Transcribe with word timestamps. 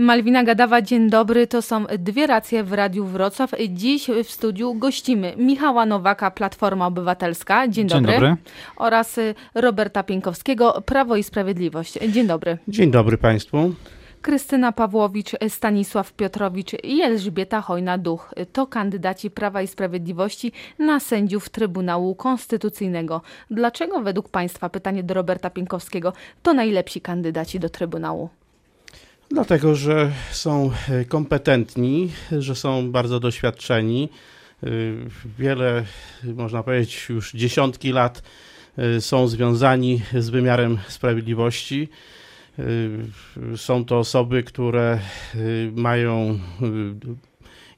Malwina 0.00 0.44
Gadawa, 0.44 0.82
dzień 0.82 1.10
dobry. 1.10 1.46
To 1.46 1.62
są 1.62 1.84
dwie 1.98 2.26
racje 2.26 2.64
w 2.64 2.72
Radiu 2.72 3.04
Wrocław. 3.04 3.50
Dziś 3.68 4.06
w 4.24 4.30
studiu 4.30 4.74
gościmy 4.74 5.34
Michała 5.36 5.86
Nowaka, 5.86 6.30
Platforma 6.30 6.86
Obywatelska. 6.86 7.68
Dzień, 7.68 7.88
Dzień 7.88 8.00
dobry. 8.02 8.12
dobry. 8.12 8.36
Oraz 8.76 9.18
y, 9.18 9.34
Roberta 9.54 10.02
Pienkowskiego, 10.02 10.82
Prawo 10.86 11.16
i 11.16 11.22
Sprawiedliwość. 11.22 11.98
Dzień 12.08 12.26
dobry. 12.26 12.58
Dzień 12.68 12.90
dobry 12.90 13.18
Państwu. 13.18 13.74
Krystyna 14.22 14.72
Pawłowicz, 14.72 15.30
Stanisław 15.48 16.12
Piotrowicz 16.12 16.72
i 16.84 17.02
Elżbieta 17.02 17.60
Hojna-Duch 17.60 18.34
to 18.52 18.66
kandydaci 18.66 19.30
Prawa 19.30 19.62
i 19.62 19.66
Sprawiedliwości 19.66 20.52
na 20.78 21.00
sędziów 21.00 21.48
Trybunału 21.48 22.14
Konstytucyjnego. 22.14 23.22
Dlaczego 23.50 24.00
według 24.00 24.28
Państwa, 24.28 24.68
pytanie 24.68 25.02
do 25.02 25.14
Roberta 25.14 25.50
Pienkowskiego, 25.50 26.12
to 26.42 26.54
najlepsi 26.54 27.00
kandydaci 27.00 27.60
do 27.60 27.68
Trybunału? 27.68 28.28
Dlatego, 29.32 29.74
że 29.74 30.12
są 30.30 30.70
e, 30.88 31.04
kompetentni, 31.04 32.10
że 32.38 32.54
są 32.54 32.92
bardzo 32.92 33.20
doświadczeni. 33.20 34.08
Y, 34.64 34.96
Wiele, 35.38 35.84
można 36.24 36.62
powiedzieć, 36.62 37.06
już 37.08 37.32
dziesiątki 37.32 37.92
lat 37.92 38.22
y, 38.96 39.00
są 39.00 39.28
związani 39.28 40.02
z 40.18 40.28
wymiarem 40.28 40.78
sprawiedliwości. 40.88 41.88
Są 43.56 43.84
to 43.84 43.98
osoby, 43.98 44.42
które 44.42 44.98
mają 45.72 46.38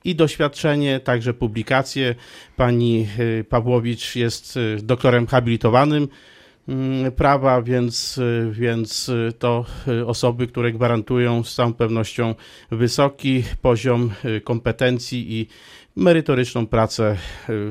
i 0.05 0.15
doświadczenie, 0.15 1.01
także 1.01 1.35
publikacje. 1.35 2.15
Pani 2.57 3.09
Pawłowicz 3.49 4.17
jest 4.17 4.59
doktorem 4.83 5.27
habilitowanym 5.27 6.09
prawa, 7.17 7.63
więc, 7.63 8.21
więc 8.51 9.11
to 9.39 9.65
y, 9.89 10.07
osoby, 10.07 10.47
które 10.47 10.73
gwarantują 10.73 11.45
z 11.45 11.55
całą 11.55 11.75
pewnością 11.75 12.35
wysoki 12.71 13.45
poziom 13.63 14.11
y, 14.25 14.41
kompetencji 14.41 15.41
i 15.41 15.47
merytoryczną 15.97 16.67
pracę 16.67 17.13
y, 17.13 17.17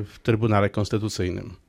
w 0.04 0.18
Trybunale 0.22 0.70
Konstytucyjnym. 0.70 1.61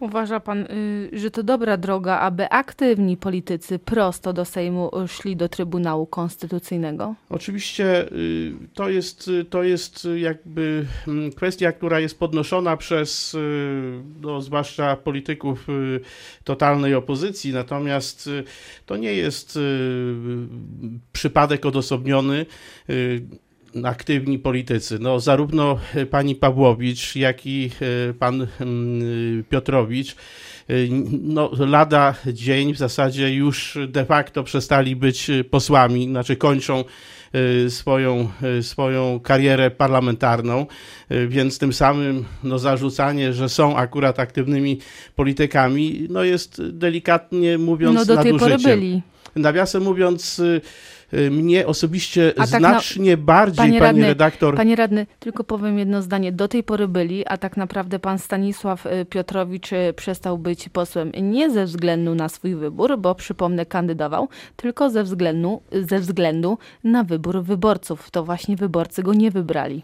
Uważa 0.00 0.40
pan, 0.40 0.58
y, 0.58 1.10
że 1.12 1.30
to 1.30 1.42
dobra 1.42 1.76
droga, 1.76 2.18
aby 2.18 2.48
aktywni 2.48 3.16
politycy 3.16 3.78
prosto 3.78 4.32
do 4.32 4.44
Sejmu 4.44 4.90
szli 5.06 5.36
do 5.36 5.48
Trybunału 5.48 6.06
Konstytucyjnego? 6.06 7.14
Oczywiście 7.30 8.12
y, 8.12 8.52
to 8.74 8.88
jest, 8.88 9.28
y, 9.28 9.44
to 9.44 9.62
jest 9.62 10.08
jakby 10.16 10.86
mm, 11.08 11.32
kwestia, 11.32 11.72
która 11.72 12.00
jest 12.00 12.18
podnoszona 12.18 12.76
przez 12.76 13.36
no, 14.20 14.40
zwłaszcza 14.40 14.96
polityków 14.96 15.66
totalnej 16.44 16.94
opozycji, 16.94 17.52
natomiast 17.52 18.30
to 18.86 18.96
nie 18.96 19.14
jest 19.14 19.58
przypadek 21.12 21.66
odosobniony. 21.66 22.46
Aktywni 23.84 24.38
politycy, 24.38 24.98
no 24.98 25.20
zarówno 25.20 25.78
y, 25.96 26.06
pani 26.06 26.34
Pawłowicz, 26.34 27.16
jak 27.16 27.46
i 27.46 27.70
y, 28.10 28.14
pan 28.14 28.46
Piotrowicz, 29.50 30.16
y, 30.70 30.88
no 31.22 31.50
lada 31.58 32.14
dzień 32.26 32.74
w 32.74 32.78
zasadzie 32.78 33.34
już 33.34 33.78
de 33.88 34.04
facto 34.04 34.44
przestali 34.44 34.96
być 34.96 35.30
posłami, 35.50 36.06
znaczy 36.08 36.36
kończą 36.36 36.84
swoją, 37.68 38.28
swoją 38.60 39.20
karierę 39.20 39.70
parlamentarną, 39.70 40.66
więc 41.28 41.58
tym 41.58 41.72
samym 41.72 42.24
no, 42.44 42.58
zarzucanie, 42.58 43.32
że 43.32 43.48
są 43.48 43.76
akurat 43.76 44.18
aktywnymi 44.20 44.78
politykami, 45.16 46.06
no 46.10 46.24
jest 46.24 46.62
delikatnie 46.72 47.58
mówiąc 47.58 47.94
No 47.94 48.04
do 48.04 48.22
tej 48.22 48.32
pory 48.32 48.50
nadużyciem. 48.50 48.80
byli. 48.80 49.02
Nawiasem 49.36 49.82
mówiąc, 49.82 50.38
y, 50.38 50.60
mnie 51.12 51.66
osobiście 51.66 52.32
tak 52.32 52.50
na- 52.50 52.58
znacznie 52.58 53.16
bardziej, 53.16 53.56
Panie 53.56 53.78
pani 53.78 53.80
radny, 53.80 54.06
redaktor, 54.06 54.56
Panie 54.56 54.76
radny, 54.76 55.06
tylko 55.18 55.44
powiem 55.44 55.78
jedno 55.78 56.02
zdanie. 56.02 56.32
Do 56.32 56.48
tej 56.48 56.62
pory 56.62 56.88
byli, 56.88 57.26
a 57.26 57.36
tak 57.36 57.56
naprawdę 57.56 57.98
pan 57.98 58.18
Stanisław 58.18 58.86
y, 58.86 59.04
Piotrowicz 59.04 59.72
y, 59.72 59.94
przestał 59.96 60.38
być 60.38 60.68
posłem 60.68 61.12
nie 61.22 61.50
ze 61.50 61.64
względu 61.64 62.14
na 62.14 62.28
swój 62.28 62.54
wybór, 62.54 62.98
bo 62.98 63.14
przypomnę, 63.14 63.66
kandydował, 63.66 64.28
tylko 64.56 64.90
ze 64.90 65.04
względu, 65.04 65.62
ze 65.72 65.98
względu 65.98 66.58
na 66.84 67.04
wybór 67.04 67.42
wyborców. 67.42 68.10
To 68.10 68.24
właśnie 68.24 68.56
wyborcy 68.56 69.02
go 69.02 69.14
nie 69.14 69.30
wybrali. 69.30 69.82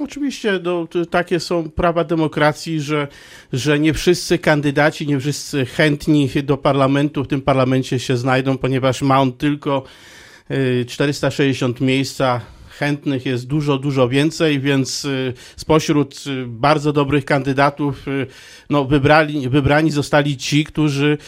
Oczywiście 0.00 0.60
no, 0.62 0.86
takie 1.10 1.40
są 1.40 1.70
prawa 1.70 2.04
demokracji, 2.04 2.80
że, 2.80 3.08
że 3.52 3.78
nie 3.78 3.94
wszyscy 3.94 4.38
kandydaci, 4.38 5.06
nie 5.06 5.20
wszyscy 5.20 5.66
chętni 5.66 6.28
do 6.44 6.56
parlamentu 6.56 7.24
w 7.24 7.28
tym 7.28 7.42
parlamencie 7.42 7.98
się 7.98 8.16
znajdą, 8.16 8.58
ponieważ 8.58 9.02
ma 9.02 9.20
on 9.20 9.32
tylko 9.32 9.82
y, 9.86 10.23
460 10.48 11.80
miejsca. 11.80 12.40
Chętnych 12.78 13.26
jest 13.26 13.46
dużo, 13.46 13.78
dużo 13.78 14.08
więcej, 14.08 14.60
więc 14.60 15.04
y, 15.04 15.32
spośród 15.56 16.24
y, 16.26 16.44
bardzo 16.46 16.92
dobrych 16.92 17.24
kandydatów 17.24 18.08
y, 18.08 18.26
no, 18.70 18.84
wybrali, 18.84 19.48
wybrani 19.48 19.90
zostali 19.90 20.36
ci, 20.36 20.64
którzy 20.64 21.18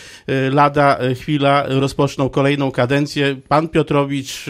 lada 0.52 0.98
chwila 1.20 1.64
rozpoczną 1.68 2.28
kolejną 2.28 2.70
kadencję. 2.70 3.36
Pan 3.48 3.68
Piotrowicz, 3.68 4.44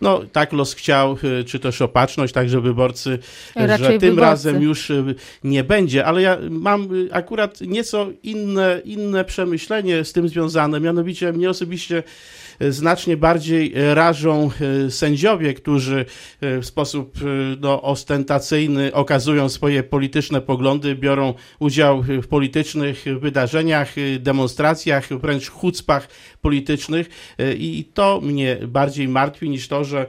no 0.00 0.20
tak 0.32 0.52
los 0.52 0.74
chciał, 0.74 1.16
czy 1.46 1.58
też 1.58 1.82
opatrzność, 1.82 2.34
także 2.34 2.60
wyborcy 2.60 3.18
Raczej 3.56 3.78
że 3.78 3.90
tym 3.90 4.00
wyborcy. 4.00 4.20
razem 4.20 4.62
już 4.62 4.92
nie 5.44 5.64
będzie, 5.64 6.04
ale 6.04 6.22
ja 6.22 6.38
mam 6.50 6.88
akurat 7.10 7.60
nieco 7.60 8.08
inne, 8.22 8.80
inne 8.84 9.24
przemyślenie 9.24 10.04
z 10.04 10.12
tym 10.12 10.28
związane. 10.28 10.80
Mianowicie 10.80 11.32
mnie 11.32 11.50
osobiście 11.50 12.02
znacznie 12.60 13.16
bardziej 13.16 13.72
rażą 13.94 14.50
sędziowie, 14.88 15.54
którzy 15.54 16.04
w 16.60 16.66
sposób 16.66 17.22
y, 17.22 17.56
no, 17.60 17.82
ostentacyjny 17.82 18.92
okazują 18.92 19.48
swoje 19.48 19.82
polityczne 19.82 20.40
poglądy, 20.40 20.94
biorą 20.94 21.34
udział 21.58 22.02
w 22.02 22.26
politycznych 22.26 23.04
wydarzeniach, 23.20 23.98
y, 23.98 24.18
demonstracjach, 24.18 25.08
wręcz 25.08 25.50
chucpach 25.50 26.08
politycznych. 26.40 27.34
I 27.58 27.88
to 27.94 28.20
mnie 28.22 28.58
bardziej 28.68 29.08
martwi 29.08 29.50
niż 29.50 29.68
to, 29.68 29.84
że 29.84 30.06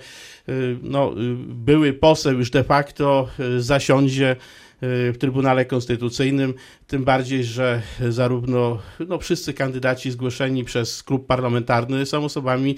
no, 0.81 1.13
były 1.47 1.93
poseł 1.93 2.37
już 2.37 2.49
de 2.49 2.63
facto 2.63 3.27
zasiądzie 3.57 4.35
w 4.81 5.15
Trybunale 5.19 5.65
Konstytucyjnym, 5.65 6.53
tym 6.87 7.03
bardziej, 7.03 7.43
że 7.43 7.81
zarówno 8.09 8.79
no, 9.07 9.19
wszyscy 9.19 9.53
kandydaci 9.53 10.11
zgłoszeni 10.11 10.63
przez 10.63 11.03
klub 11.03 11.27
parlamentarny 11.27 12.05
są 12.05 12.25
osobami 12.25 12.75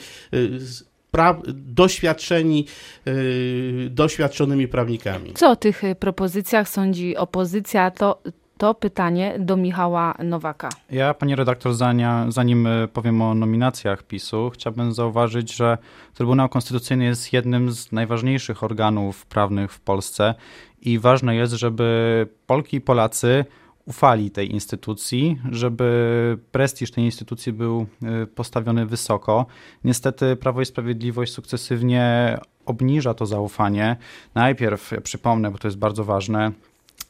z 0.57 0.83
pra- 1.11 1.41
doświadczeni, 1.53 2.65
y, 3.07 3.87
doświadczonymi 3.91 4.67
prawnikami. 4.67 5.33
Co 5.33 5.51
o 5.51 5.55
tych 5.55 5.83
y, 5.83 5.95
propozycjach 5.95 6.69
sądzi 6.69 7.17
opozycja? 7.17 7.91
To, 7.91 8.21
to 8.57 8.73
pytanie 8.73 9.35
do 9.39 9.57
Michała 9.57 10.13
Nowaka. 10.23 10.69
Ja, 10.91 11.13
pani 11.13 11.35
redaktor, 11.35 11.73
zania, 11.73 12.25
zanim 12.29 12.67
e, 12.67 12.87
powiem 12.87 13.21
o 13.21 13.33
nominacjach 13.33 14.03
PiSu, 14.03 14.49
chciałbym 14.49 14.93
zauważyć, 14.93 15.55
że 15.55 15.77
Trybunał 16.13 16.49
Konstytucyjny 16.49 17.05
jest 17.05 17.33
jednym 17.33 17.71
z 17.71 17.91
najważniejszych 17.91 18.63
organów 18.63 19.25
prawnych 19.25 19.71
w 19.73 19.79
Polsce 19.79 20.35
i 20.81 20.99
ważne 20.99 21.35
jest, 21.35 21.53
żeby 21.53 22.27
Polki 22.47 22.77
i 22.77 22.81
Polacy 22.81 23.45
ufali 23.87 24.31
tej 24.31 24.51
instytucji, 24.51 25.39
żeby 25.51 26.37
prestiż 26.51 26.91
tej 26.91 27.03
instytucji 27.03 27.53
był 27.53 27.85
e, 28.03 28.25
postawiony 28.25 28.85
wysoko. 28.85 29.45
Niestety 29.83 30.35
Prawo 30.35 30.61
i 30.61 30.65
Sprawiedliwość 30.65 31.33
sukcesywnie 31.33 32.37
obniża 32.65 33.13
to 33.13 33.25
zaufanie. 33.25 33.95
Najpierw, 34.35 34.91
ja 34.91 35.01
przypomnę, 35.01 35.51
bo 35.51 35.57
to 35.57 35.67
jest 35.67 35.77
bardzo 35.77 36.03
ważne, 36.03 36.51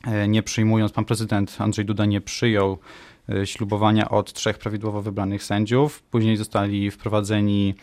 e, 0.08 0.28
nie 0.28 0.44
przyjmując, 0.44 0.92
pan 0.92 1.06
prezydent 1.06 1.56
Andrzej 1.60 1.86
Duda 1.86 2.06
nie 2.06 2.22
przyjął 2.22 2.78
e, 3.30 3.48
ślubowania 3.48 4.10
od 4.10 4.34
trzech 4.34 4.58
prawidłowo 4.58 5.02
wybranych 5.02 5.44
sędziów. 5.44 6.04
Później 6.04 6.38
zostali 6.38 6.92
wprowadzeni 6.92 7.76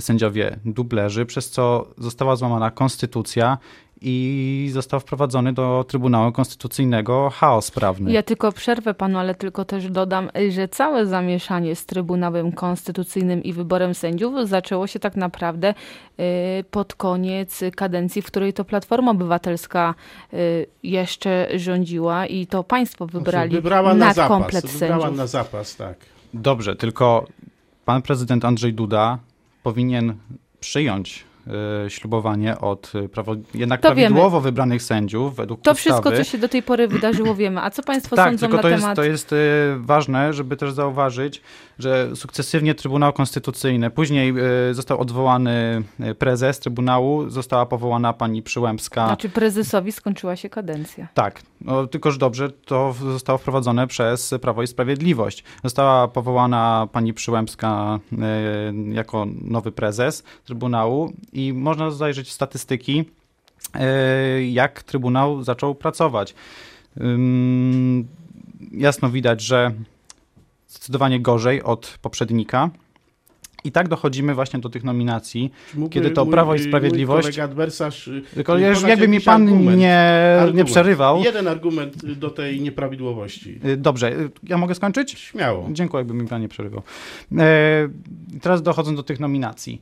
sędziowie 0.00 0.58
dublerzy, 0.64 1.26
przez 1.26 1.50
co 1.50 1.86
została 1.98 2.36
złamana 2.36 2.70
konstytucja 2.70 3.58
i 4.04 4.68
został 4.72 5.00
wprowadzony 5.00 5.52
do 5.52 5.84
Trybunału 5.88 6.32
Konstytucyjnego 6.32 7.30
chaos 7.30 7.70
prawny. 7.70 8.12
Ja 8.12 8.22
tylko 8.22 8.52
przerwę 8.52 8.94
panu, 8.94 9.18
ale 9.18 9.34
tylko 9.34 9.64
też 9.64 9.90
dodam, 9.90 10.30
że 10.48 10.68
całe 10.68 11.06
zamieszanie 11.06 11.76
z 11.76 11.86
Trybunałem 11.86 12.52
Konstytucyjnym 12.52 13.42
i 13.42 13.52
wyborem 13.52 13.94
sędziów 13.94 14.48
zaczęło 14.48 14.86
się 14.86 14.98
tak 14.98 15.16
naprawdę 15.16 15.74
y, 16.20 16.64
pod 16.70 16.94
koniec 16.94 17.60
kadencji, 17.76 18.22
w 18.22 18.26
której 18.26 18.52
to 18.52 18.64
Platforma 18.64 19.10
Obywatelska 19.10 19.94
y, 20.34 20.66
jeszcze 20.82 21.48
rządziła 21.54 22.26
i 22.26 22.46
to 22.46 22.64
państwo 22.64 23.06
wybrali 23.06 23.50
Wybrała 23.54 23.94
na 23.94 24.12
zapas. 24.12 24.16
nadkomplet 24.16 24.66
Wybrała 24.66 25.00
sędziów. 25.02 25.18
na 25.18 25.26
zapas, 25.26 25.76
tak. 25.76 25.96
Dobrze, 26.34 26.76
tylko 26.76 27.26
pan 27.84 28.02
prezydent 28.02 28.44
Andrzej 28.44 28.72
Duda 28.74 29.18
powinien 29.62 30.14
przyjąć 30.60 31.24
ślubowanie 31.88 32.58
od 32.58 32.92
prawo, 33.12 33.34
jednak 33.54 33.80
To 33.80 33.88
prawidłowo 33.88 34.30
wiemy. 34.40 34.42
wybranych 34.42 34.82
sędziów 34.82 35.36
według 35.36 35.60
To 35.60 35.70
ustawy. 35.70 35.78
wszystko, 35.78 36.12
co 36.12 36.24
się 36.24 36.38
do 36.38 36.48
tej 36.48 36.62
pory 36.62 36.88
wydarzyło, 36.88 37.34
wiemy. 37.34 37.60
A 37.60 37.70
co 37.70 37.82
Państwo 37.82 38.16
tak, 38.16 38.28
sądzą 38.28 38.46
tylko 38.46 38.56
na 38.56 38.62
to 38.62 38.68
jest, 38.68 38.82
temat... 38.82 38.96
to 38.96 39.04
jest 39.04 39.32
y, 39.32 39.36
ważne, 39.78 40.32
żeby 40.32 40.56
też 40.56 40.72
zauważyć, 40.72 41.42
że 41.78 42.16
sukcesywnie 42.16 42.74
Trybunał 42.74 43.12
Konstytucyjny, 43.12 43.90
później 43.90 44.34
został 44.72 45.00
odwołany 45.00 45.82
prezes 46.18 46.60
Trybunału, 46.60 47.30
została 47.30 47.66
powołana 47.66 48.12
pani 48.12 48.42
Przyłębska. 48.42 49.06
Znaczy 49.06 49.28
prezesowi 49.28 49.92
skończyła 49.92 50.36
się 50.36 50.48
kadencja. 50.48 51.08
Tak, 51.14 51.42
no, 51.60 51.86
tylkoż 51.86 52.18
dobrze 52.18 52.50
to 52.50 52.92
zostało 52.92 53.38
wprowadzone 53.38 53.86
przez 53.86 54.34
Prawo 54.42 54.62
i 54.62 54.66
Sprawiedliwość. 54.66 55.44
Została 55.64 56.08
powołana 56.08 56.88
pani 56.92 57.14
Przyłębska 57.14 57.98
jako 58.92 59.26
nowy 59.42 59.72
prezes 59.72 60.22
Trybunału 60.44 61.12
i 61.32 61.52
można 61.52 61.90
zajrzeć 61.90 62.32
statystyki, 62.32 63.04
y, 64.40 64.44
jak 64.44 64.82
Trybunał 64.82 65.42
zaczął 65.42 65.74
pracować. 65.74 66.34
Jasno 68.72 69.10
widać, 69.10 69.40
że 69.40 69.72
zdecydowanie 70.68 71.20
gorzej 71.20 71.62
od 71.62 71.98
poprzednika. 72.02 72.70
I 73.64 73.72
tak 73.72 73.88
dochodzimy 73.88 74.34
właśnie 74.34 74.60
do 74.60 74.68
tych 74.68 74.84
nominacji. 74.84 75.52
Mógłby 75.74 75.94
Kiedy 75.94 76.10
to 76.10 76.24
mój- 76.24 76.32
Prawo 76.32 76.54
i 76.54 76.58
mój 76.58 76.68
Sprawiedliwość- 76.68 77.22
kolega 77.26 77.44
adwersarz 77.44 78.08
y, 78.08 78.22
Tylko 78.34 78.58
jakby 78.58 79.08
mi 79.08 79.20
pan 79.20 79.42
argument. 79.42 79.68
nie, 79.78 79.82
nie 79.82 80.38
Argument. 80.40 80.70
przerywał. 80.70 81.22
Jeden 81.22 81.48
argument 81.48 82.04
y, 82.04 82.16
do 82.16 82.30
tej 82.30 82.60
nieprawidłowości. 82.60 83.60
Y, 83.64 83.76
Dobrze, 83.76 84.12
ja 84.42 84.58
mogę 84.58 84.74
skończyć? 84.74 85.10
Śmiało. 85.18 85.68
Dziękuję, 85.72 86.00
jakby 86.00 86.14
mi 86.14 86.28
pan 86.28 86.40
nie 86.42 86.48
przerywał. 86.48 86.82
E, 87.38 87.88
teraz 88.40 88.62
dochodząc 88.62 88.96
do 88.96 89.02
tych 89.02 89.20
nominacji. 89.20 89.80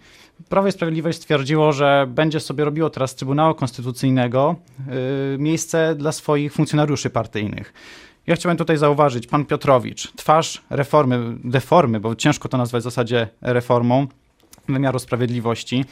Prawo 0.49 0.69
i 0.69 0.73
Sprawiedliwość 0.73 1.19
stwierdziło, 1.19 1.73
że 1.73 2.07
będzie 2.09 2.41
sobie 2.41 2.65
robiło 2.65 2.91
teraz 2.91 3.15
Trybunału 3.15 3.55
Konstytucyjnego 3.55 4.57
miejsce 5.39 5.95
dla 5.95 6.13
swoich 6.13 6.53
funkcjonariuszy 6.53 7.11
partyjnych. 7.11 7.73
Ja 8.31 8.37
chciałem 8.37 8.59
tutaj 8.59 8.77
zauważyć, 8.77 9.27
pan 9.27 9.45
Piotrowicz, 9.45 10.13
twarz 10.17 10.63
reformy, 10.71 11.37
deformy, 11.45 12.01
bo 12.01 12.15
ciężko 12.15 12.49
to 12.49 12.59
nazwać 12.59 12.83
w 12.83 12.85
zasadzie 12.85 13.29
reformą 13.41 14.07
wymiaru 14.69 14.99
sprawiedliwości. 14.99 15.85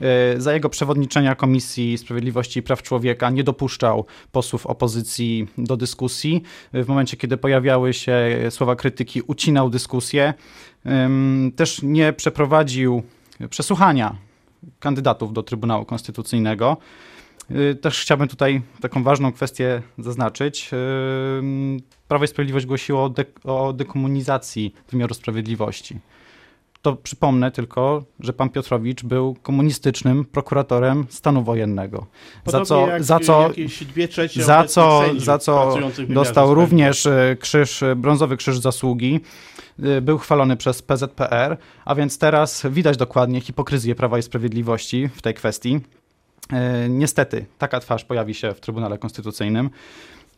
E, 0.00 0.40
Za 0.40 0.54
jego 0.54 0.68
przewodniczenia 0.68 1.34
Komisji 1.34 1.98
Sprawiedliwości 1.98 2.60
i 2.60 2.62
Praw 2.62 2.82
Człowieka 2.82 3.30
nie 3.30 3.44
dopuszczał 3.44 4.06
posłów 4.32 4.66
opozycji 4.66 5.48
do 5.58 5.76
dyskusji. 5.76 6.42
W 6.72 6.88
momencie, 6.88 7.16
kiedy 7.16 7.36
pojawiały 7.36 7.94
się 7.94 8.30
słowa 8.50 8.76
krytyki, 8.76 9.22
ucinał 9.22 9.70
dyskusję. 9.70 10.34
Też 11.56 11.82
nie 11.82 12.12
przeprowadził 12.12 13.02
przesłuchania 13.50 14.16
kandydatów 14.80 15.32
do 15.32 15.42
Trybunału 15.42 15.84
Konstytucyjnego. 15.84 16.76
Y, 17.56 17.74
Też 17.74 18.00
chciałbym 18.00 18.28
tutaj 18.28 18.62
taką 18.80 19.02
ważną 19.02 19.32
kwestię 19.32 19.82
zaznaczyć. 19.98 20.70
Ym, 21.38 21.80
Prawo 22.08 22.24
i 22.24 22.28
Sprawiedliwość 22.28 22.66
głosiło 22.66 23.04
o, 23.04 23.08
dek- 23.10 23.40
o 23.44 23.72
dekomunizacji 23.72 24.74
wymiaru 24.90 25.14
sprawiedliwości. 25.14 25.98
To 26.82 26.96
przypomnę 26.96 27.50
tylko, 27.50 28.04
że 28.20 28.32
pan 28.32 28.48
Piotrowicz 28.50 29.02
był 29.04 29.36
komunistycznym 29.42 30.24
prokuratorem 30.24 31.06
stanu 31.08 31.42
wojennego. 31.44 32.06
Za 32.46 32.52
co, 32.64 32.86
za 33.04 33.18
co 33.20 33.50
za 34.44 34.64
co, 34.64 35.02
za 35.18 35.38
co 35.38 35.74
dostał 36.14 36.54
również 36.54 37.06
e, 37.06 37.36
krzyż, 37.40 37.84
brązowy 37.96 38.36
krzyż 38.36 38.58
zasługi. 38.58 39.20
Był 40.02 40.18
chwalony 40.18 40.56
przez 40.56 40.82
PZPR, 40.82 41.56
a 41.84 41.94
więc 41.94 42.18
teraz 42.18 42.66
widać 42.70 42.96
dokładnie 42.96 43.40
hipokryzję 43.40 43.94
Prawa 43.94 44.18
i 44.18 44.22
Sprawiedliwości 44.22 45.08
w 45.14 45.22
tej 45.22 45.34
kwestii. 45.34 45.80
E, 46.52 46.88
Niestety, 46.88 47.46
taka 47.58 47.80
twarz 47.80 48.04
pojawi 48.04 48.34
się 48.34 48.54
w 48.54 48.60
Trybunale 48.60 48.98
Konstytucyjnym. 48.98 49.70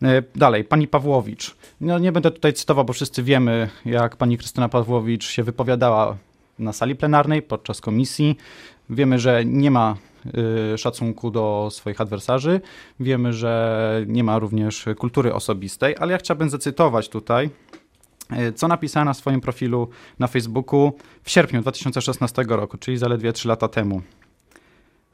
E, 0.03 0.23
Dalej, 0.35 0.65
pani 0.65 0.89
Pawłowicz. 0.89 1.56
No, 1.81 1.99
nie 1.99 2.12
będę 2.12 2.31
tutaj 2.31 2.53
cytował, 2.53 2.85
bo 2.85 2.93
wszyscy 2.93 3.23
wiemy, 3.23 3.71
jak 3.85 4.17
pani 4.17 4.39
Krystyna 4.39 4.69
Pawłowicz 4.69 5.25
się 5.25 5.43
wypowiadała 5.43 6.17
na 6.59 6.73
sali 6.73 6.97
plenarnej 6.97 7.43
podczas 7.43 7.81
komisji. 7.81 8.37
Wiemy, 8.91 9.19
że 9.19 9.45
nie 9.45 9.71
ma 9.71 9.97
y, 10.75 10.79
szacunku 10.79 11.31
do 11.31 11.69
swoich 11.71 12.01
adwersarzy. 12.01 12.61
Wiemy, 13.00 13.33
że 13.33 14.05
nie 14.07 14.25
ma 14.25 14.39
również 14.39 14.85
kultury 14.99 15.35
osobistej, 15.35 15.95
ale 15.99 16.12
ja 16.12 16.19
chciałbym 16.19 16.50
zacytować 16.50 17.09
tutaj, 17.09 17.50
co 18.55 18.69
napisała 18.69 19.05
na 19.05 19.15
swoim 19.15 19.41
profilu 19.41 19.89
na 20.19 20.27
Facebooku 20.27 20.93
w 21.23 21.31
sierpniu 21.31 21.61
2016 21.61 22.45
roku, 22.49 22.79
czyli 22.79 22.99
zaledwie 22.99 23.33
3 23.33 23.49
lata 23.49 23.69
temu. 23.69 24.03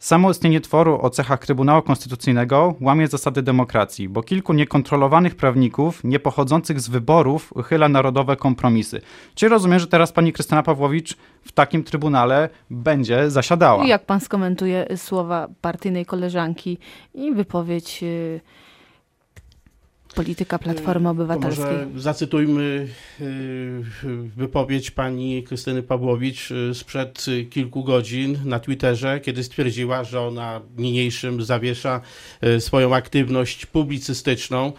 Samo 0.01 0.31
istnienie 0.31 0.61
tworu 0.61 0.99
o 1.03 1.11
cechach 1.11 1.47
Trybunału 1.47 1.83
Konstytucyjnego 1.83 2.75
łamie 2.81 3.09
zasady 3.09 3.43
demokracji, 3.43 4.09
bo 4.09 4.23
kilku 4.23 4.53
niekontrolowanych 4.53 5.35
prawników, 5.35 6.05
nie 6.05 6.19
pochodzących 6.21 6.81
z 6.81 6.89
wyborów, 6.89 7.53
uchyla 7.57 7.89
narodowe 7.89 8.37
kompromisy. 8.37 9.01
Czy 9.35 9.49
rozumiem, 9.49 9.79
że 9.79 9.87
teraz 9.87 10.13
pani 10.13 10.33
Krystyna 10.33 10.63
Pawłowicz 10.63 11.17
w 11.43 11.53
takim 11.53 11.85
trybunale 11.85 12.49
będzie 12.71 13.31
zasiadała? 13.31 13.85
I 13.85 13.89
jak 13.89 14.07
pan 14.07 14.21
skomentuje 14.21 14.87
słowa 14.97 15.49
partyjnej 15.61 16.07
koleżanki 16.07 16.79
i 17.15 17.33
wypowiedź 17.33 18.03
y, 18.03 18.41
polityka 20.15 20.59
Platformy 20.59 21.05
To 21.05 21.11
Obywatelskiej? 21.11 21.65
może 21.67 21.87
zacytujmy 21.97 22.89
y, 23.21 23.83
wypowiedź 24.37 24.91
pani 24.91 25.43
Krystyny 25.43 25.83
Pawłowicz 25.83 26.51
y, 26.51 26.75
sprzed 26.75 27.27
kilku 27.51 27.85
godzin 27.85 28.39
na 28.45 28.61
Twitterze, 28.61 29.21
kiedy 29.21 29.45
stwierdziła, 29.45 30.05
że 30.05 30.21
ona 30.21 30.61
niniejszym 30.77 31.43
zawiesza 31.43 32.01
swoją 32.59 32.95
aktywność 32.95 33.67
publicystyczną. 33.67 34.73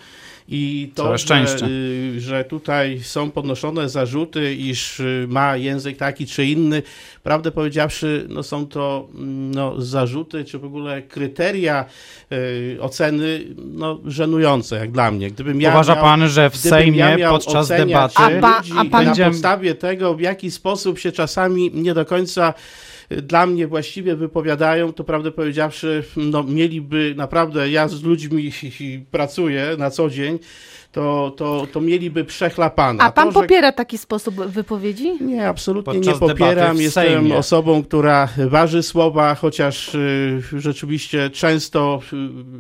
I 0.54 0.92
to, 0.96 1.18
że, 1.18 1.46
y, 1.68 2.22
że 2.22 2.44
tutaj 2.44 3.00
są 3.04 3.32
podnoszone 3.32 3.90
zarzuty, 3.90 4.56
iż 4.56 5.00
y, 5.00 5.26
ma 5.30 5.58
język 5.58 5.98
taki 5.98 6.26
czy 6.26 6.46
inny, 6.46 6.84
prawdę 7.24 7.52
powiedziawszy, 7.52 8.26
no 8.30 8.44
są 8.44 8.68
to 8.68 9.08
mm, 9.16 9.52
no, 9.56 9.82
zarzuty, 9.82 10.46
czy 10.46 10.60
w 10.60 10.66
ogóle 10.66 11.02
kryteria 11.02 11.86
y, 12.32 12.78
oceny 12.82 13.46
no, 13.58 14.00
żenujące, 14.06 14.76
jak 14.76 14.92
dla 14.92 15.12
mnie. 15.12 15.32
Gdybym 15.32 15.62
ja 15.62 15.70
Uważa 15.70 15.96
miał, 15.96 16.04
pan, 16.04 16.30
że 16.30 16.50
w 16.50 16.58
Sejmie 16.58 17.16
ja 17.18 17.30
podczas 17.30 17.68
debaty 17.68 18.16
A 18.18 18.30
pa- 18.42 18.64
a 18.78 18.86
pan- 18.86 19.04
na 19.04 19.06
Będziemy- 19.06 19.32
podstawie 19.32 19.76
tego, 19.76 20.14
w 20.16 20.22
jaki 20.22 20.52
sposób 20.52 21.00
się 21.00 21.12
czasami 21.12 21.72
nie 21.74 21.94
do 21.94 22.06
końca 22.06 22.54
dla 23.22 23.46
mnie 23.46 23.68
właściwie 23.68 24.16
wypowiadają, 24.16 24.94
to 24.94 25.04
prawdę 25.04 25.32
powiedziawszy, 25.32 26.04
no, 26.18 26.44
mieliby 26.44 27.14
naprawdę, 27.18 27.70
ja 27.70 27.88
z 27.88 28.04
ludźmi 28.04 28.52
pracuję 29.12 29.76
na 29.78 29.90
co 29.90 30.10
dzień, 30.10 30.40
to, 30.92 31.34
to, 31.38 31.68
to 31.72 31.82
mieliby 31.82 32.26
przechlapane. 32.26 33.04
A 33.04 33.12
pan 33.12 33.28
to, 33.28 33.32
że 33.32 33.42
popiera 33.42 33.72
taki 33.72 33.98
sposób 33.98 34.36
wypowiedzi? 34.36 35.12
nie, 35.24 35.48
absolutnie 35.48 35.94
Podczas 35.94 36.22
nie 36.22 36.28
popieram. 36.28 36.78
Jestem 36.78 37.32
osobą, 37.32 37.84
która 37.84 38.30
waży 38.38 38.84
słowa, 38.84 39.36
chociaż 39.36 39.96
y, 39.96 40.42
rzeczywiście 40.58 41.30
często 41.30 42.02
y, 42.14 42.18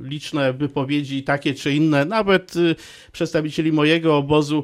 liczne 0.09 0.53
wypowiedzi 0.53 1.23
takie 1.23 1.53
czy 1.53 1.73
inne, 1.73 2.05
nawet 2.05 2.55
y, 2.55 2.75
przedstawicieli 3.11 3.71
mojego 3.71 4.17
obozu 4.17 4.63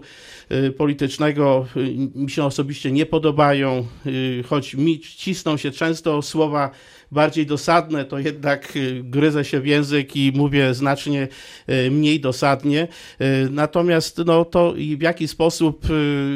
y, 0.52 0.72
politycznego 0.72 1.66
y, 1.78 1.96
mi 2.16 2.30
się 2.30 2.44
osobiście 2.44 2.92
nie 2.92 3.06
podobają, 3.06 3.86
y, 4.06 4.44
choć 4.50 4.76
mi 4.76 5.00
cisną 5.00 5.58
się 5.58 5.72
często 5.78 6.22
słowa 6.22 6.70
bardziej 7.12 7.46
dosadne, 7.46 8.06
to 8.06 8.20
jednak 8.20 8.76
y, 8.76 9.02
gryzę 9.04 9.46
się 9.46 9.60
w 9.60 9.68
język 9.68 10.16
i 10.16 10.32
mówię 10.36 10.74
znacznie 10.74 11.28
y, 11.70 11.92
mniej 11.92 12.20
dosadnie. 12.20 12.88
Y, 13.22 13.50
Natomiast 13.52 14.18
no, 14.26 14.46
to 14.46 14.74
w 14.98 15.02
jaki 15.02 15.28
sposób, 15.28 15.86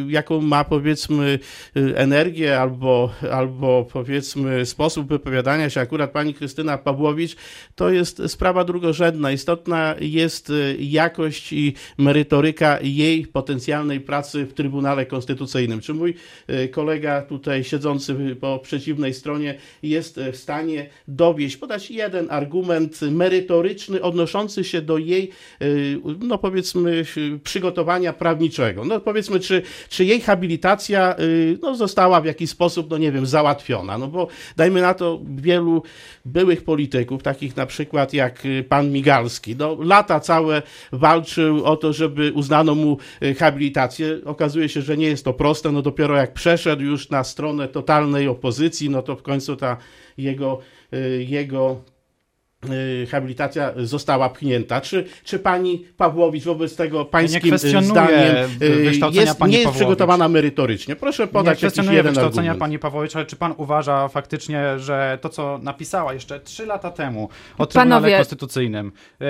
jaką 0.08 0.42
ma 0.42 0.64
powiedzmy 0.64 1.40
energię 1.96 2.60
albo, 2.60 3.12
albo 3.32 3.88
powiedzmy 3.94 4.66
sposób 4.66 5.08
wypowiadania 5.08 5.70
się 5.70 5.82
akurat 5.82 6.12
pani 6.12 6.34
Krystyna 6.34 6.78
Pawłowicz, 6.78 7.36
to 7.76 7.90
jest 7.90 8.22
sprawa 8.28 8.64
drugorzędna. 8.64 9.32
Istotna 9.32 9.96
jest 10.00 10.52
jakość 10.80 11.54
i 11.54 11.74
merytoryka 11.98 12.80
jej 12.82 13.28
potencjalnej 13.28 14.00
pracy 14.00 14.46
w 14.46 14.54
Trybunale 14.54 15.06
Konstytucyjnym. 15.06 15.82
Czy 15.82 15.94
mój 15.94 16.16
kolega 16.72 17.22
tutaj 17.22 17.64
siedzący 17.64 18.36
po 18.40 18.60
przeciwnej 18.60 19.14
stronie 19.14 19.58
jest 19.84 20.20
w 20.32 20.38
stanie 20.38 20.61
dowieść, 21.08 21.58
podać 21.58 21.92
jeden 21.92 22.28
argument 22.30 23.02
merytoryczny 23.02 24.02
odnoszący 24.02 24.64
się 24.64 24.82
do 24.82 24.98
jej, 24.98 25.30
y, 25.62 26.00
no 26.20 26.38
powiedzmy, 26.38 27.04
przygotowania 27.44 28.14
prawniczego. 28.14 28.86
No 28.86 29.00
powiedzmy, 29.00 29.40
czy, 29.40 29.62
czy 29.90 30.06
jej 30.06 30.22
habilitacja 30.22 31.16
y, 31.20 31.58
no, 31.62 31.76
została 31.76 32.22
w 32.22 32.26
jakiś 32.26 32.50
sposób, 32.50 32.90
no 32.90 32.98
nie 32.98 33.12
wiem, 33.12 33.26
załatwiona. 33.26 33.98
No 33.98 34.08
bo 34.08 34.28
dajmy 34.58 34.82
na 34.82 34.94
to 34.94 35.22
wielu 35.36 35.84
byłych 36.26 36.64
polityków, 36.64 37.24
takich 37.24 37.58
na 37.58 37.66
przykład 37.66 38.14
jak 38.14 38.46
y, 38.46 38.64
pan 38.70 38.92
Migalski, 38.92 39.56
no 39.56 39.78
lata 39.80 40.20
całe 40.20 40.62
walczył 40.92 41.66
o 41.66 41.76
to, 41.76 41.94
żeby 41.94 42.32
uznano 42.34 42.76
mu 42.76 42.98
habilitację. 43.40 44.20
Okazuje 44.26 44.70
się, 44.70 44.82
że 44.82 44.98
nie 44.98 45.08
jest 45.08 45.26
to 45.26 45.34
proste, 45.34 45.72
no 45.72 45.82
dopiero 45.82 46.16
jak 46.16 46.34
przeszedł 46.34 46.84
już 46.84 47.10
na 47.10 47.24
stronę 47.24 47.68
totalnej 47.68 48.28
opozycji, 48.28 48.90
no 48.90 49.02
to 49.02 49.16
w 49.16 49.22
końcu 49.22 49.56
ta 49.56 49.78
jego, 50.18 50.51
jego 51.20 51.82
Y, 51.82 52.01
habilitacja 53.12 53.74
została 53.78 54.30
pchnięta. 54.30 54.82
Czy, 54.82 55.06
czy 55.24 55.40
pani 55.40 55.86
Pawłowicz 55.98 56.44
wobec 56.44 56.76
tego 56.76 57.06
pańskim 57.06 57.56
ja 57.74 57.82
zdaniem 57.82 58.36
y, 58.62 59.12
jest, 59.12 59.40
pani 59.40 59.54
nie 59.54 59.60
jest 59.60 59.72
przygotowana 59.72 60.30
merytorycznie? 60.30 60.96
Proszę 60.96 61.28
podać 61.28 61.62
nie 61.62 61.66
jakiś 61.66 61.78
jeden 61.78 62.04
wykształcenia 62.04 62.52
argument. 62.52 62.60
pani 62.60 62.80
Pawłowicz, 62.80 63.16
ale 63.16 63.26
czy 63.26 63.36
pan 63.36 63.54
uważa 63.58 64.08
faktycznie, 64.08 64.80
że 64.80 65.18
to, 65.22 65.30
co 65.30 65.60
napisała 65.64 66.14
jeszcze 66.14 66.40
trzy 66.40 66.66
lata 66.66 66.92
temu 66.92 67.30
o 67.58 67.66
Trybunale 67.66 67.90
Panowie... 67.90 68.18
Konstytucyjnym 68.18 68.92
yy, 69.20 69.28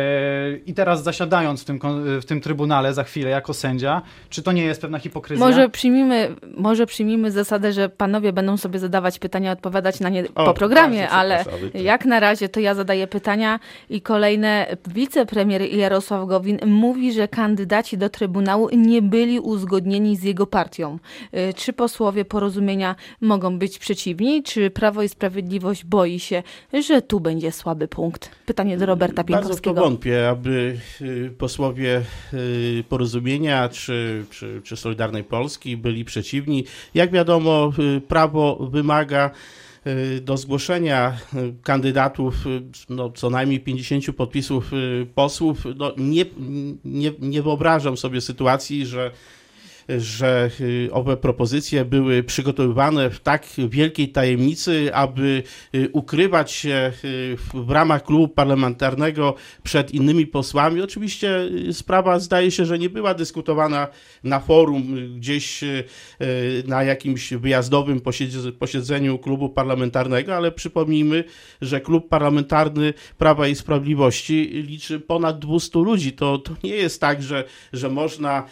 i 0.66 0.74
teraz 0.74 1.04
zasiadając 1.04 1.62
w 1.62 1.66
tym, 1.66 1.80
w 2.22 2.26
tym 2.26 2.42
Trybunale 2.42 2.94
za 2.94 3.04
chwilę 3.04 3.30
jako 3.30 3.54
sędzia, 3.54 4.02
czy 4.30 4.44
to 4.44 4.52
nie 4.52 4.64
jest 4.64 4.82
pewna 4.82 5.00
hipokryzja? 5.00 5.46
Może 5.46 5.70
przyjmijmy, 5.70 6.36
może 6.58 6.86
przyjmijmy 6.86 7.32
zasadę, 7.32 7.74
że 7.74 7.90
panowie 7.90 8.34
będą 8.34 8.58
sobie 8.58 8.80
zadawać 8.80 9.20
pytania, 9.20 9.52
odpowiadać 9.52 10.00
na 10.00 10.10
nie 10.10 10.26
o, 10.36 10.46
po 10.46 10.54
programie, 10.54 11.10
ale 11.10 11.46
jak 11.74 12.06
na 12.06 12.20
razie 12.20 12.50
to 12.50 12.60
ja 12.60 12.76
zadaję 12.76 13.08
pytania 13.08 13.21
pytania 13.22 13.60
i 13.90 14.02
kolejne. 14.02 14.78
Wicepremier 14.88 15.62
Jarosław 15.62 16.28
Gowin 16.28 16.60
mówi, 16.66 17.14
że 17.14 17.28
kandydaci 17.28 17.98
do 17.98 18.10
Trybunału 18.10 18.70
nie 18.74 19.02
byli 19.02 19.40
uzgodnieni 19.40 20.18
z 20.18 20.24
jego 20.24 20.48
partią. 20.48 21.00
Y, 21.34 21.54
czy 21.54 21.74
posłowie 21.74 22.26
porozumienia 22.26 22.96
mogą 23.22 23.60
być 23.60 23.80
przeciwni? 23.80 24.44
Czy 24.44 24.70
Prawo 24.70 25.04
i 25.04 25.10
Sprawiedliwość 25.10 25.86
boi 25.86 26.20
się, 26.20 26.44
że 26.88 27.02
tu 27.02 27.20
będzie 27.20 27.52
słaby 27.52 27.88
punkt? 27.88 28.32
Pytanie 28.46 28.78
do 28.78 28.86
Roberta 28.86 29.24
Pienkowskiego. 29.24 29.74
Bardzo 29.74 29.82
to 29.82 29.90
wątpię, 29.90 30.30
aby 30.30 30.78
y, 31.02 31.32
posłowie 31.38 32.02
y, 32.34 32.84
porozumienia 32.90 33.70
czy, 33.70 34.26
czy, 34.30 34.62
czy 34.64 34.78
Solidarnej 34.78 35.24
Polski 35.24 35.78
byli 35.78 36.06
przeciwni. 36.06 36.66
Jak 36.94 37.12
wiadomo, 37.12 37.72
prawo 38.08 38.68
wymaga 38.72 39.32
do 40.22 40.38
zgłoszenia 40.38 41.18
y, 41.34 41.54
kandydatów 41.64 42.48
y, 42.48 42.62
no, 42.90 43.10
co 43.10 43.30
najmniej 43.30 43.60
50 43.60 44.16
podpisów 44.16 44.72
posłów. 45.16 45.66
No, 45.76 45.94
nie, 45.98 46.26
nie, 46.86 47.12
nie 47.20 47.42
wyobrażam 47.42 47.98
sobie 47.98 48.22
sytuacji, 48.22 48.86
że 48.86 49.12
że 49.90 50.50
y, 50.62 50.90
owe 50.92 51.18
propozycje 51.18 51.86
były 51.86 52.24
przygotowywane 52.24 53.10
w 53.10 53.20
tak 53.20 53.46
wielkiej 53.70 54.10
tajemnicy, 54.10 54.90
aby 54.94 55.44
y, 55.76 55.90
ukrywać 55.94 56.52
się 56.52 56.92
y, 57.04 57.38
w 57.54 57.70
ramach 57.70 58.04
klubu 58.04 58.28
parlamentarnego 58.28 59.36
przed 59.64 59.92
innymi 59.94 60.28
posłami. 60.28 60.82
Oczywiście 60.82 61.50
sprawa 61.72 62.20
zdaje 62.20 62.52
się, 62.52 62.66
że 62.66 62.80
nie 62.80 62.90
była 62.90 63.14
dyskutowana 63.14 63.88
na 64.24 64.40
forum, 64.40 64.84
gdzieś 65.18 65.64
na 66.68 66.84
jakimś 66.84 67.34
wyjazdowym 67.34 68.02
posiedzeniu 68.60 69.20
klubu 69.20 69.50
parlamentarnego, 69.50 70.36
ale 70.36 70.52
przypomnijmy, 70.52 71.24
że 71.62 71.82
klub 71.82 72.10
parlamentarny 72.10 72.94
Prawa 73.18 73.48
i 73.48 73.56
Sprawiedliwości 73.56 74.50
liczy 74.68 75.00
ponad 75.00 75.40
200 75.40 75.80
ludzi. 75.80 76.14
To, 76.14 76.38
to 76.38 76.52
nie 76.64 76.76
jest 76.76 77.02
tak, 77.02 77.24
że, 77.24 77.44
że 77.74 77.90
można 77.90 78.46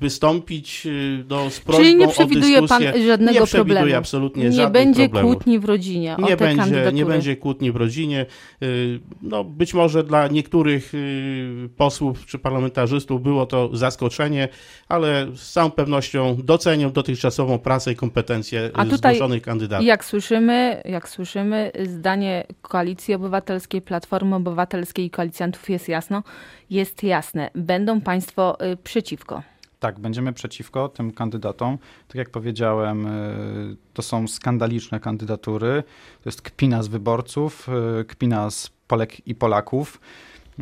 wystąpić 0.00 0.35
wystąpić 0.36 0.86
y, 0.86 1.24
no, 1.28 1.50
z 1.50 1.60
prośbą 1.60 1.82
Czyli 1.82 1.96
nie 1.96 2.08
przewiduje 2.08 2.62
pan 2.62 2.82
żadnego 3.06 3.40
nie 3.40 3.46
problemu? 3.46 3.96
absolutnie 3.96 4.48
Nie 4.48 4.66
będzie 4.70 5.08
problemów. 5.08 5.34
kłótni 5.34 5.58
w 5.58 5.64
rodzinie 5.64 6.16
nie 6.18 6.36
będzie. 6.36 6.92
Nie 6.92 7.04
będzie 7.04 7.36
kłótni 7.36 7.72
w 7.72 7.76
rodzinie. 7.76 8.26
Y, 8.62 9.00
no, 9.22 9.44
być 9.44 9.74
może 9.74 10.04
dla 10.04 10.28
niektórych 10.28 10.94
y, 10.94 11.68
posłów 11.76 12.26
czy 12.26 12.38
parlamentarzystów 12.38 13.22
było 13.22 13.46
to 13.46 13.76
zaskoczenie, 13.76 14.48
ale 14.88 15.26
z 15.36 15.52
całą 15.52 15.70
pewnością 15.70 16.36
docenią 16.44 16.92
dotychczasową 16.92 17.58
pracę 17.58 17.92
i 17.92 17.96
kompetencje 17.96 18.70
A 18.74 18.84
tutaj, 18.84 19.14
zgłoszonych 19.14 19.42
kandydatów. 19.42 19.86
Jak 19.86 20.04
słyszymy, 20.04 20.82
jak 20.84 21.08
słyszymy, 21.08 21.72
zdanie 21.84 22.46
Koalicji 22.62 23.14
Obywatelskiej, 23.14 23.82
Platformy 23.82 24.36
Obywatelskiej 24.36 25.06
i 25.06 25.10
koalicjantów 25.10 25.70
jest 25.70 25.88
jasno, 25.88 26.22
jest 26.70 27.02
jasne. 27.02 27.50
Będą 27.54 28.00
państwo 28.00 28.58
przeciwko. 28.84 29.42
Tak, 29.80 29.98
będziemy 29.98 30.32
przeciwko 30.32 30.88
tym 30.88 31.12
kandydatom. 31.12 31.78
Tak 32.08 32.16
jak 32.16 32.30
powiedziałem, 32.30 33.06
y, 33.06 33.76
to 33.94 34.02
są 34.02 34.28
skandaliczne 34.28 35.00
kandydatury. 35.00 35.82
To 36.22 36.28
jest 36.28 36.42
kpina 36.42 36.82
z 36.82 36.88
wyborców, 36.88 37.68
y, 38.00 38.04
kpina 38.04 38.50
z 38.50 38.70
Polek 38.88 39.26
i 39.28 39.34
Polaków. 39.34 40.00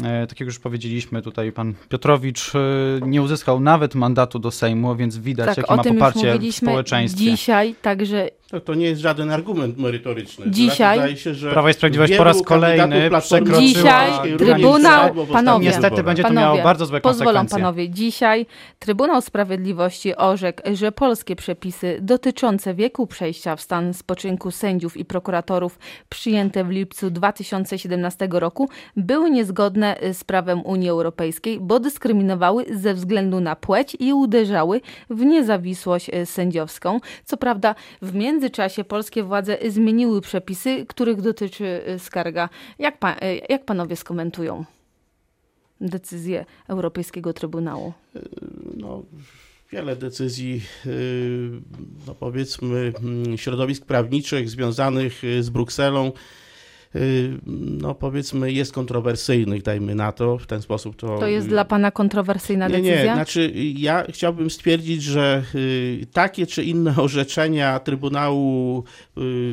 E, 0.02 0.26
tak 0.26 0.40
jak 0.40 0.46
już 0.46 0.58
powiedzieliśmy, 0.58 1.22
tutaj 1.22 1.52
pan 1.52 1.74
Piotrowicz 1.88 2.52
nie 3.02 3.22
uzyskał 3.22 3.60
nawet 3.60 3.94
mandatu 3.94 4.38
do 4.38 4.50
Sejmu, 4.50 4.96
więc 4.96 5.18
widać, 5.18 5.46
tak, 5.46 5.56
jakie 5.56 5.76
ma 5.76 5.84
poparcie 5.84 6.38
w 6.38 6.54
społeczeństwie. 6.54 7.24
Dzisiaj 7.24 7.74
także. 7.82 8.28
To, 8.54 8.60
to 8.60 8.74
nie 8.74 8.86
jest 8.86 9.00
żaden 9.00 9.30
argument 9.30 9.78
merytoryczny. 9.78 10.50
Dzisiaj 10.50 11.16
się, 11.16 11.34
że 11.34 11.50
Prawo 11.50 11.68
i 11.68 11.74
Sprawiedliwość 11.74 12.16
po 12.16 12.24
raz 12.24 12.42
kolejny 12.42 13.10
przekroczyła 13.20 13.60
Dzisiaj 13.60 14.36
Trybunał, 14.38 15.26
panowie, 15.32 15.66
niestety 15.66 16.02
będzie 16.02 16.22
to 16.22 16.32
miało 16.32 16.62
bardzo 16.62 16.86
złe 16.86 17.00
pozwolą 17.00 17.24
konsekwencje. 17.26 17.58
panowie, 17.58 17.90
dzisiaj 17.90 18.46
Trybunał 18.78 19.20
Sprawiedliwości 19.20 20.16
orzekł, 20.16 20.62
że 20.74 20.92
polskie 20.92 21.36
przepisy 21.36 21.98
dotyczące 22.00 22.74
wieku 22.74 23.06
przejścia 23.06 23.56
w 23.56 23.60
stan 23.60 23.94
spoczynku 23.94 24.50
sędziów 24.50 24.96
i 24.96 25.04
prokuratorów 25.04 25.78
przyjęte 26.08 26.64
w 26.64 26.70
lipcu 26.70 27.10
2017 27.10 28.28
roku 28.30 28.68
były 28.96 29.30
niezgodne 29.30 29.64
zgodne 29.64 29.96
z 30.12 30.24
prawem 30.24 30.62
Unii 30.66 30.88
Europejskiej, 30.88 31.60
bo 31.60 31.80
dyskryminowały 31.80 32.64
ze 32.70 32.94
względu 32.94 33.40
na 33.40 33.56
płeć 33.56 33.96
i 34.00 34.12
uderzały 34.12 34.80
w 35.10 35.24
niezawisłość 35.24 36.10
sędziowską. 36.24 37.00
Co 37.24 37.36
prawda, 37.36 37.74
w 38.02 38.14
międzyczasie 38.44 38.84
polskie 38.84 39.22
władze 39.22 39.58
zmieniły 39.68 40.20
przepisy, 40.20 40.86
których 40.88 41.20
dotyczy 41.20 41.82
e, 41.86 41.98
skarga. 41.98 42.48
Jak, 42.78 42.98
pa, 42.98 43.16
e, 43.20 43.36
jak 43.36 43.64
panowie 43.64 43.96
skomentują 43.96 44.64
decyzję 45.80 46.44
Europejskiego 46.68 47.32
Trybunału? 47.32 47.92
No 48.76 49.02
wiele 49.72 49.96
decyzji, 49.96 50.62
no 52.06 52.14
powiedzmy, 52.14 52.92
mm, 53.02 53.38
środowisk 53.38 53.84
prawniczych 53.84 54.50
związanych 54.50 55.22
z 55.40 55.50
Brukselą 55.50 56.06
Y, 56.08 56.43
no 57.46 57.94
powiedzmy 57.94 58.52
jest 58.52 58.72
kontrowersyjnych, 58.72 59.62
dajmy 59.62 59.94
na 59.94 60.12
to, 60.12 60.38
w 60.38 60.46
ten 60.46 60.62
sposób 60.62 60.96
to... 60.96 61.18
To 61.18 61.26
jest 61.26 61.48
dla 61.48 61.64
pana 61.64 61.90
kontrowersyjna 61.90 62.68
nie, 62.68 62.72
decyzja? 62.72 63.04
Nie, 63.04 63.14
znaczy 63.14 63.52
ja 63.76 64.04
chciałbym 64.08 64.50
stwierdzić, 64.50 65.02
że 65.02 65.42
y, 65.54 66.06
takie 66.12 66.46
czy 66.46 66.64
inne 66.64 66.96
orzeczenia 67.02 67.78
Trybunału 67.78 68.78
y, 68.78 68.82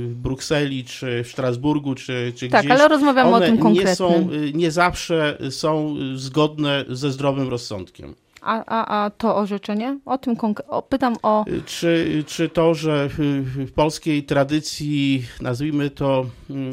w 0.07 0.13
Brukseli, 0.15 0.83
czy 0.83 1.23
w 1.23 1.27
Strasburgu, 1.27 1.95
czy, 1.95 2.33
czy 2.35 2.49
tak, 2.49 2.61
gdzieś... 2.61 2.69
Tak, 2.69 2.79
ale 2.79 2.89
rozmawiamy 2.89 3.35
o 3.35 3.39
tym 3.39 3.57
konkretnym. 3.57 3.87
Nie, 3.87 3.95
są, 3.95 4.29
nie 4.53 4.71
zawsze 4.71 5.37
są 5.49 5.95
zgodne 6.15 6.85
ze 6.89 7.11
zdrowym 7.11 7.49
rozsądkiem. 7.49 8.15
A, 8.41 8.65
a, 8.65 9.05
a 9.05 9.09
to 9.09 9.35
orzeczenie? 9.35 9.99
O 10.05 10.17
tym 10.17 10.35
o, 10.67 10.81
pytam 10.81 11.15
o. 11.23 11.45
Czy, 11.65 12.23
czy 12.27 12.49
to, 12.49 12.73
że 12.73 13.09
w 13.17 13.71
polskiej 13.71 14.23
tradycji, 14.23 15.25
nazwijmy 15.41 15.89
to 15.89 16.25
mm, 16.49 16.71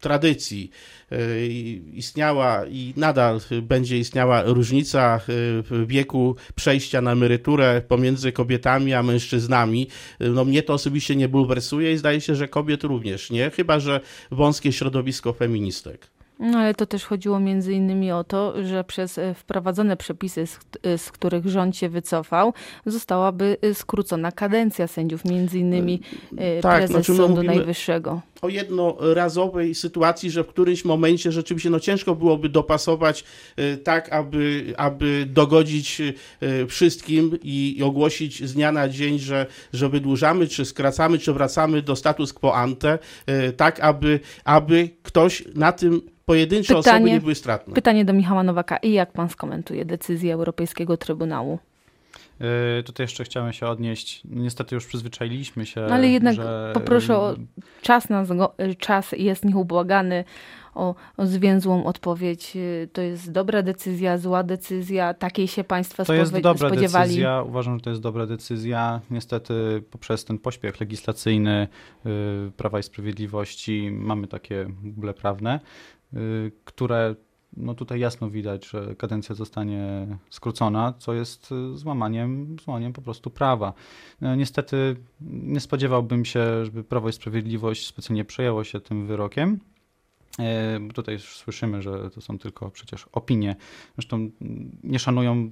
tradycji, 0.00 0.70
y, 1.12 1.48
istniała 1.94 2.66
i 2.66 2.94
nadal 2.96 3.40
będzie 3.62 3.98
istniała 3.98 4.42
różnica 4.42 5.16
y, 5.16 5.20
w 5.62 5.84
wieku 5.86 6.36
przejścia 6.54 7.00
na 7.00 7.12
emeryturę 7.12 7.82
pomiędzy 7.88 8.32
kobietami 8.32 8.94
a 8.94 9.02
mężczyznami. 9.02 9.86
Y, 10.22 10.28
no 10.28 10.44
mnie 10.44 10.62
to 10.62 10.72
osobiście 10.72 11.16
nie 11.16 11.28
bulwersuje 11.28 11.92
i 11.92 11.96
zdaje 11.96 12.20
się, 12.20 12.34
że 12.34 12.48
kobiet 12.48 12.84
również 12.84 13.30
nie, 13.30 13.50
chyba 13.50 13.80
że 13.80 14.00
wąskie 14.30 14.72
środowisko 14.72 15.32
feministek. 15.32 16.10
No 16.40 16.58
ale 16.58 16.74
to 16.74 16.86
też 16.86 17.04
chodziło 17.04 17.40
między 17.40 17.72
innymi 17.72 18.12
o 18.12 18.24
to, 18.24 18.64
że 18.64 18.84
przez 18.84 19.18
e, 19.18 19.34
wprowadzone 19.34 19.96
przepisy, 19.96 20.46
z, 20.46 20.58
e, 20.82 20.98
z, 20.98 21.12
których 21.12 21.46
rząd 21.46 21.76
się 21.76 21.88
wycofał, 21.88 22.52
zostałaby 22.86 23.56
e, 23.62 23.74
skrócona 23.74 24.32
kadencja 24.32 24.86
sędziów, 24.86 25.24
między 25.24 25.58
innymi 25.58 26.00
tak, 26.62 26.76
prezes 26.76 26.90
znaczy 26.90 27.14
Sądu 27.14 27.42
Najwyższego. 27.42 28.20
O 28.42 28.48
jednorazowej 28.48 29.74
sytuacji, 29.74 30.30
że 30.30 30.44
w 30.44 30.46
którymś 30.46 30.84
momencie 30.84 31.32
rzeczywiście 31.32 31.70
no, 31.70 31.80
ciężko 31.80 32.14
byłoby 32.14 32.48
dopasować 32.48 33.24
tak, 33.84 34.12
aby, 34.12 34.74
aby 34.76 35.26
dogodzić 35.30 36.02
wszystkim 36.68 37.38
i, 37.42 37.78
i 37.78 37.82
ogłosić 37.82 38.48
z 38.48 38.54
dnia 38.54 38.72
na 38.72 38.88
dzień, 38.88 39.18
że, 39.18 39.46
że 39.72 39.88
wydłużamy, 39.88 40.48
czy 40.48 40.64
skracamy, 40.64 41.18
czy 41.18 41.32
wracamy 41.32 41.82
do 41.82 41.96
status 41.96 42.32
quo 42.32 42.54
ante, 42.56 42.98
tak 43.56 43.80
aby, 43.80 44.20
aby 44.44 44.90
ktoś 45.02 45.44
na 45.54 45.72
tym 45.72 46.00
pojedyncze 46.30 46.74
pytanie, 46.74 46.96
osoby 46.96 47.10
nie 47.10 47.20
były 47.20 47.34
stratne. 47.34 47.74
Pytanie 47.74 48.04
do 48.04 48.12
Michała 48.12 48.42
Nowaka. 48.42 48.76
I 48.76 48.92
jak 48.92 49.12
pan 49.12 49.28
skomentuje 49.28 49.84
decyzję 49.84 50.34
Europejskiego 50.34 50.96
Trybunału? 50.96 51.58
Yy, 52.40 52.82
tutaj 52.82 53.04
jeszcze 53.04 53.24
chciałem 53.24 53.52
się 53.52 53.66
odnieść. 53.66 54.22
Niestety 54.24 54.74
już 54.74 54.86
przyzwyczailiśmy 54.86 55.66
się. 55.66 55.80
No 55.80 55.94
ale 55.94 56.08
jednak 56.08 56.34
że... 56.34 56.70
poproszę 56.74 57.16
o 57.16 57.34
czas, 57.82 58.08
na, 58.08 58.24
czas 58.78 59.12
jest 59.12 59.44
nieubłagany 59.44 60.24
o, 60.74 60.94
o 61.16 61.26
zwięzłą 61.26 61.84
odpowiedź. 61.84 62.56
Y, 62.56 62.88
to 62.92 63.02
jest 63.02 63.32
dobra 63.32 63.62
decyzja, 63.62 64.18
zła 64.18 64.42
decyzja, 64.42 65.14
takiej 65.14 65.48
się 65.48 65.64
Państwo 65.64 66.04
to 66.04 66.14
jest 66.14 66.38
dobra 66.40 66.68
spodziewali? 66.68 67.08
Decyzja. 67.08 67.42
Uważam, 67.42 67.78
że 67.78 67.80
to 67.80 67.90
jest 67.90 68.02
dobra 68.02 68.26
decyzja. 68.26 69.00
Niestety 69.10 69.82
poprzez 69.90 70.24
ten 70.24 70.38
pośpiech 70.38 70.80
legislacyjny 70.80 71.68
yy, 72.04 72.12
Prawa 72.56 72.78
i 72.78 72.82
Sprawiedliwości 72.82 73.90
mamy 73.92 74.26
takie 74.26 74.66
buble 74.82 75.14
prawne, 75.14 75.60
które 76.64 77.14
no 77.56 77.74
tutaj 77.74 78.00
jasno 78.00 78.30
widać, 78.30 78.66
że 78.66 78.96
kadencja 78.96 79.34
zostanie 79.34 80.06
skrócona, 80.30 80.94
co 80.98 81.14
jest 81.14 81.52
y, 81.52 81.78
złamaniem, 81.78 82.56
złamaniem 82.64 82.92
po 82.92 83.02
prostu 83.02 83.30
prawa. 83.30 83.72
No, 84.20 84.34
niestety 84.36 84.96
nie 85.20 85.60
spodziewałbym 85.60 86.24
się, 86.24 86.64
żeby 86.64 86.84
Prawo 86.84 87.08
i 87.08 87.12
Sprawiedliwość 87.12 87.86
specjalnie 87.86 88.24
przejęło 88.24 88.64
się 88.64 88.80
tym 88.80 89.06
wyrokiem. 89.06 89.60
Tutaj 90.94 91.18
słyszymy, 91.18 91.82
że 91.82 92.10
to 92.10 92.20
są 92.20 92.38
tylko 92.38 92.70
przecież 92.70 93.06
opinie. 93.12 93.56
Zresztą 93.94 94.30
nie 94.84 94.98
szanują 94.98 95.50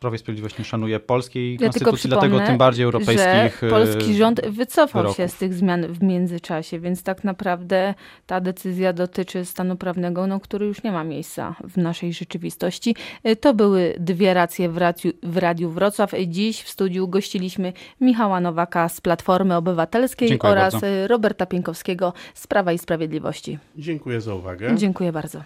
Prawo 0.00 0.16
i 0.16 0.18
Sprawiedliwość 0.18 0.58
nie 0.58 0.64
szanuje 0.64 1.00
polskiej 1.00 1.52
ja 1.52 1.58
konstytucji, 1.58 2.10
dlatego 2.10 2.40
tym 2.40 2.58
bardziej 2.58 2.84
europejskich. 2.84 3.58
Że 3.60 3.68
polski 3.70 4.10
e, 4.10 4.14
rząd 4.14 4.48
wycofał 4.48 5.02
wyroków. 5.02 5.16
się 5.16 5.28
z 5.28 5.34
tych 5.34 5.54
zmian 5.54 5.86
w 5.86 6.02
międzyczasie, 6.02 6.80
więc 6.80 7.02
tak 7.02 7.24
naprawdę 7.24 7.94
ta 8.26 8.40
decyzja 8.40 8.92
dotyczy 8.92 9.44
stanu 9.44 9.76
prawnego, 9.76 10.26
no, 10.26 10.40
który 10.40 10.66
już 10.66 10.82
nie 10.82 10.92
ma 10.92 11.04
miejsca 11.04 11.54
w 11.64 11.76
naszej 11.76 12.12
rzeczywistości. 12.12 12.96
E, 13.24 13.36
to 13.36 13.54
były 13.54 13.94
dwie 14.00 14.34
racje 14.34 14.68
w 14.68 14.76
Radiu, 14.76 15.12
w 15.22 15.36
Radiu 15.36 15.70
Wrocław. 15.70 16.12
Dziś 16.26 16.62
w 16.62 16.68
studiu 16.68 17.08
gościliśmy 17.08 17.72
Michała 18.00 18.40
Nowaka 18.40 18.88
z 18.88 19.00
Platformy 19.00 19.56
Obywatelskiej 19.56 20.28
Dziękuję 20.28 20.52
oraz 20.52 20.72
bardzo. 20.72 20.86
Roberta 21.06 21.46
Pienkowskiego 21.46 22.12
z 22.34 22.46
Prawa 22.46 22.72
i 22.72 22.78
Sprawiedliwości. 22.78 23.58
Dziękuję 23.76 24.20
za 24.20 24.34
uwagę. 24.34 24.76
Dziękuję 24.76 25.12
bardzo. 25.12 25.42